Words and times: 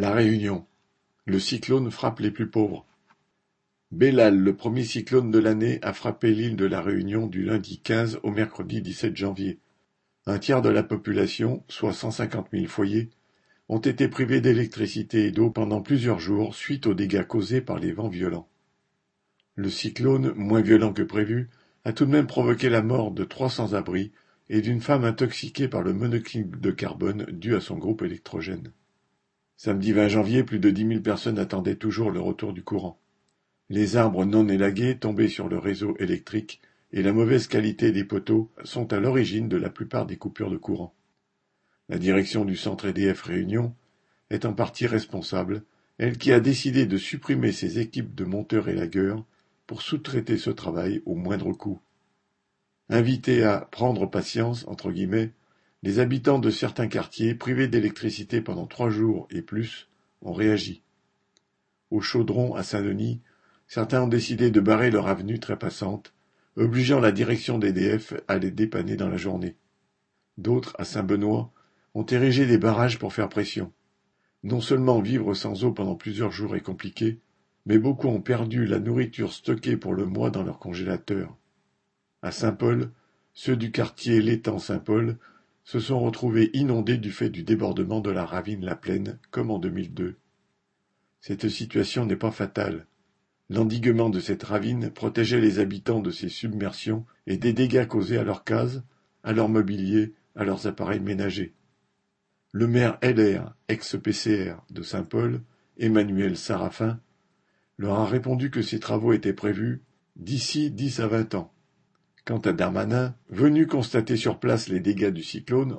La 0.00 0.12
Réunion. 0.12 0.64
Le 1.26 1.38
cyclone 1.38 1.90
frappe 1.90 2.20
les 2.20 2.30
plus 2.30 2.48
pauvres. 2.48 2.86
Bellal, 3.90 4.34
le 4.34 4.56
premier 4.56 4.82
cyclone 4.82 5.30
de 5.30 5.38
l'année, 5.38 5.78
a 5.82 5.92
frappé 5.92 6.32
l'île 6.32 6.56
de 6.56 6.64
la 6.64 6.80
Réunion 6.80 7.26
du 7.26 7.42
lundi 7.42 7.80
15 7.80 8.18
au 8.22 8.30
mercredi 8.30 8.80
17 8.80 9.14
janvier. 9.14 9.58
Un 10.24 10.38
tiers 10.38 10.62
de 10.62 10.70
la 10.70 10.82
population, 10.82 11.62
soit 11.68 11.92
150 11.92 12.48
000 12.50 12.66
foyers, 12.66 13.10
ont 13.68 13.80
été 13.80 14.08
privés 14.08 14.40
d'électricité 14.40 15.26
et 15.26 15.32
d'eau 15.32 15.50
pendant 15.50 15.82
plusieurs 15.82 16.18
jours 16.18 16.54
suite 16.54 16.86
aux 16.86 16.94
dégâts 16.94 17.26
causés 17.26 17.60
par 17.60 17.78
les 17.78 17.92
vents 17.92 18.08
violents. 18.08 18.48
Le 19.54 19.68
cyclone, 19.68 20.32
moins 20.34 20.62
violent 20.62 20.94
que 20.94 21.02
prévu, 21.02 21.50
a 21.84 21.92
tout 21.92 22.06
de 22.06 22.10
même 22.10 22.26
provoqué 22.26 22.70
la 22.70 22.80
mort 22.80 23.10
de 23.10 23.24
trois 23.24 23.50
sans-abri 23.50 24.12
et 24.48 24.62
d'une 24.62 24.80
femme 24.80 25.04
intoxiquée 25.04 25.68
par 25.68 25.82
le 25.82 25.92
monoxyde 25.92 26.58
de 26.58 26.70
carbone 26.70 27.26
dû 27.30 27.54
à 27.54 27.60
son 27.60 27.76
groupe 27.76 28.00
électrogène. 28.00 28.72
Samedi 29.62 29.92
20 29.92 30.08
janvier, 30.08 30.42
plus 30.42 30.58
de 30.58 30.70
dix 30.70 30.86
mille 30.86 31.02
personnes 31.02 31.38
attendaient 31.38 31.76
toujours 31.76 32.10
le 32.10 32.18
retour 32.18 32.54
du 32.54 32.62
courant. 32.62 32.98
Les 33.68 33.98
arbres 33.98 34.24
non 34.24 34.48
élagués 34.48 34.96
tombés 34.96 35.28
sur 35.28 35.50
le 35.50 35.58
réseau 35.58 35.94
électrique 35.98 36.62
et 36.94 37.02
la 37.02 37.12
mauvaise 37.12 37.46
qualité 37.46 37.92
des 37.92 38.04
poteaux 38.04 38.50
sont 38.64 38.90
à 38.94 39.00
l'origine 39.00 39.50
de 39.50 39.58
la 39.58 39.68
plupart 39.68 40.06
des 40.06 40.16
coupures 40.16 40.50
de 40.50 40.56
courant. 40.56 40.94
La 41.90 41.98
direction 41.98 42.46
du 42.46 42.56
centre 42.56 42.86
EDF 42.86 43.20
Réunion 43.20 43.74
est 44.30 44.46
en 44.46 44.54
partie 44.54 44.86
responsable, 44.86 45.62
elle 45.98 46.16
qui 46.16 46.32
a 46.32 46.40
décidé 46.40 46.86
de 46.86 46.96
supprimer 46.96 47.52
ses 47.52 47.80
équipes 47.80 48.14
de 48.14 48.24
monteurs 48.24 48.70
élagueurs 48.70 49.26
pour 49.66 49.82
sous-traiter 49.82 50.38
ce 50.38 50.48
travail 50.48 51.02
au 51.04 51.16
moindre 51.16 51.52
coût. 51.52 51.82
Invités 52.88 53.44
à 53.44 53.68
prendre 53.70 54.06
patience, 54.06 54.66
entre 54.68 54.90
guillemets, 54.90 55.32
les 55.82 55.98
habitants 55.98 56.38
de 56.38 56.50
certains 56.50 56.88
quartiers, 56.88 57.34
privés 57.34 57.68
d'électricité 57.68 58.40
pendant 58.40 58.66
trois 58.66 58.90
jours 58.90 59.26
et 59.30 59.42
plus, 59.42 59.88
ont 60.22 60.32
réagi. 60.32 60.82
Au 61.90 62.00
Chaudron, 62.00 62.54
à 62.54 62.62
Saint-Denis, 62.62 63.20
certains 63.66 64.02
ont 64.02 64.08
décidé 64.08 64.50
de 64.50 64.60
barrer 64.60 64.90
leur 64.90 65.08
avenue 65.08 65.40
très 65.40 65.58
passante, 65.58 66.12
obligeant 66.56 67.00
la 67.00 67.12
direction 67.12 67.58
d'EDF 67.58 68.14
à 68.28 68.36
les 68.36 68.50
dépanner 68.50 68.96
dans 68.96 69.08
la 69.08 69.16
journée. 69.16 69.56
D'autres, 70.36 70.76
à 70.78 70.84
Saint-Benoît, 70.84 71.50
ont 71.94 72.04
érigé 72.04 72.46
des 72.46 72.58
barrages 72.58 72.98
pour 72.98 73.12
faire 73.12 73.28
pression. 73.28 73.72
Non 74.42 74.60
seulement 74.60 75.00
vivre 75.00 75.34
sans 75.34 75.64
eau 75.64 75.72
pendant 75.72 75.96
plusieurs 75.96 76.30
jours 76.30 76.56
est 76.56 76.60
compliqué, 76.60 77.20
mais 77.66 77.78
beaucoup 77.78 78.08
ont 78.08 78.20
perdu 78.20 78.66
la 78.66 78.78
nourriture 78.78 79.32
stockée 79.32 79.76
pour 79.76 79.94
le 79.94 80.06
mois 80.06 80.30
dans 80.30 80.42
leur 80.42 80.58
congélateur. 80.58 81.36
À 82.22 82.32
Saint-Paul, 82.32 82.90
ceux 83.32 83.56
du 83.56 83.70
quartier 83.70 84.20
l'étang 84.20 84.58
Saint-Paul 84.58 85.18
se 85.70 85.78
sont 85.78 86.00
retrouvés 86.00 86.50
inondés 86.52 86.96
du 86.96 87.12
fait 87.12 87.30
du 87.30 87.44
débordement 87.44 88.00
de 88.00 88.10
la 88.10 88.24
ravine 88.24 88.64
La 88.64 88.74
Plaine, 88.74 89.20
comme 89.30 89.52
en 89.52 89.60
2002. 89.60 90.16
Cette 91.20 91.48
situation 91.48 92.06
n'est 92.06 92.16
pas 92.16 92.32
fatale. 92.32 92.88
L'endiguement 93.48 94.10
de 94.10 94.18
cette 94.18 94.42
ravine 94.42 94.90
protégeait 94.90 95.40
les 95.40 95.60
habitants 95.60 96.00
de 96.00 96.10
ces 96.10 96.28
submersions 96.28 97.06
et 97.28 97.36
des 97.36 97.52
dégâts 97.52 97.86
causés 97.86 98.18
à 98.18 98.24
leurs 98.24 98.42
cases, 98.42 98.82
à 99.22 99.32
leur 99.32 99.48
mobilier, 99.48 100.12
à 100.34 100.42
leurs 100.42 100.66
appareils 100.66 100.98
ménagers. 100.98 101.54
Le 102.50 102.66
maire 102.66 102.98
LR, 103.00 103.54
ex-PCR 103.68 104.56
de 104.70 104.82
Saint-Paul, 104.82 105.40
Emmanuel 105.78 106.36
Sarafin, 106.36 106.98
leur 107.78 108.00
a 108.00 108.06
répondu 108.06 108.50
que 108.50 108.62
ces 108.62 108.80
travaux 108.80 109.12
étaient 109.12 109.32
prévus 109.32 109.82
d'ici 110.16 110.72
dix 110.72 110.98
à 110.98 111.06
vingt 111.06 111.32
ans. 111.36 111.52
Quant 112.30 112.38
à 112.38 112.52
Darmanin, 112.52 113.16
venu 113.28 113.66
constater 113.66 114.16
sur 114.16 114.38
place 114.38 114.68
les 114.68 114.78
dégâts 114.78 115.10
du 115.10 115.24
cyclone, 115.24 115.76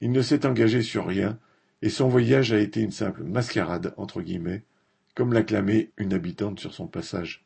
il 0.00 0.12
ne 0.12 0.22
s'est 0.22 0.46
engagé 0.46 0.82
sur 0.82 1.04
rien, 1.04 1.40
et 1.82 1.88
son 1.88 2.06
voyage 2.06 2.52
a 2.52 2.60
été 2.60 2.80
une 2.80 2.92
simple 2.92 3.24
mascarade, 3.24 3.92
entre 3.96 4.22
guillemets, 4.22 4.62
comme 5.16 5.32
l'acclamait 5.32 5.90
une 5.96 6.12
habitante 6.12 6.60
sur 6.60 6.72
son 6.72 6.86
passage. 6.86 7.44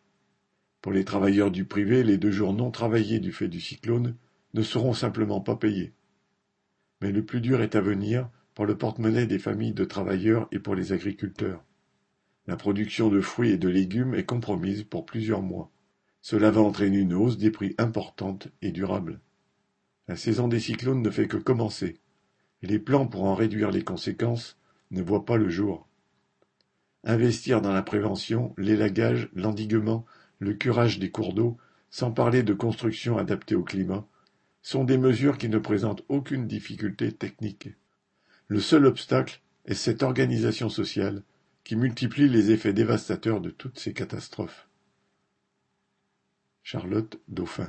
Pour 0.82 0.92
les 0.92 1.06
travailleurs 1.06 1.50
du 1.50 1.64
privé, 1.64 2.04
les 2.04 2.18
deux 2.18 2.30
jours 2.30 2.52
non 2.52 2.70
travaillés 2.70 3.18
du 3.18 3.32
fait 3.32 3.48
du 3.48 3.62
cyclone 3.62 4.14
ne 4.52 4.62
seront 4.62 4.92
simplement 4.92 5.40
pas 5.40 5.56
payés. 5.56 5.94
Mais 7.00 7.12
le 7.12 7.24
plus 7.24 7.40
dur 7.40 7.62
est 7.62 7.76
à 7.76 7.80
venir 7.80 8.28
pour 8.54 8.66
le 8.66 8.76
porte-monnaie 8.76 9.26
des 9.26 9.38
familles 9.38 9.72
de 9.72 9.86
travailleurs 9.86 10.48
et 10.52 10.58
pour 10.58 10.74
les 10.74 10.92
agriculteurs. 10.92 11.64
La 12.46 12.58
production 12.58 13.08
de 13.08 13.22
fruits 13.22 13.52
et 13.52 13.56
de 13.56 13.70
légumes 13.70 14.14
est 14.14 14.26
compromise 14.26 14.82
pour 14.82 15.06
plusieurs 15.06 15.40
mois. 15.40 15.72
Cela 16.22 16.50
va 16.50 16.60
entraîner 16.60 16.98
une 16.98 17.14
hausse 17.14 17.38
des 17.38 17.50
prix 17.50 17.74
importante 17.78 18.48
et 18.62 18.72
durable. 18.72 19.20
La 20.08 20.16
saison 20.16 20.48
des 20.48 20.60
cyclones 20.60 21.02
ne 21.02 21.10
fait 21.10 21.28
que 21.28 21.36
commencer. 21.36 21.98
Les 22.62 22.78
plans 22.78 23.06
pour 23.06 23.24
en 23.24 23.34
réduire 23.34 23.70
les 23.70 23.84
conséquences 23.84 24.58
ne 24.90 25.02
voient 25.02 25.24
pas 25.24 25.36
le 25.36 25.48
jour. 25.48 25.88
Investir 27.04 27.62
dans 27.62 27.72
la 27.72 27.82
prévention, 27.82 28.54
l'élagage, 28.58 29.30
l'endiguement, 29.34 30.04
le 30.38 30.52
curage 30.52 30.98
des 30.98 31.10
cours 31.10 31.32
d'eau, 31.32 31.56
sans 31.90 32.10
parler 32.10 32.42
de 32.42 32.52
construction 32.52 33.16
adaptée 33.16 33.54
au 33.54 33.62
climat, 33.62 34.06
sont 34.62 34.84
des 34.84 34.98
mesures 34.98 35.38
qui 35.38 35.48
ne 35.48 35.58
présentent 35.58 36.04
aucune 36.08 36.46
difficulté 36.46 37.12
technique. 37.12 37.70
Le 38.48 38.60
seul 38.60 38.84
obstacle 38.84 39.40
est 39.64 39.74
cette 39.74 40.02
organisation 40.02 40.68
sociale 40.68 41.22
qui 41.64 41.76
multiplie 41.76 42.28
les 42.28 42.50
effets 42.50 42.72
dévastateurs 42.72 43.40
de 43.40 43.50
toutes 43.50 43.78
ces 43.78 43.92
catastrophes. 43.92 44.69
Charlotte 46.62 47.20
Dauphin 47.26 47.68